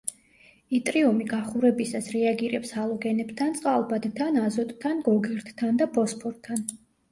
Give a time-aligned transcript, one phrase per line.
[0.77, 6.69] იტრიუმი გახურებისას რეაგირებს ჰალოგენებთან, წყალბადთან, აზოტთან, გოგირდთან და ფოსფორთან.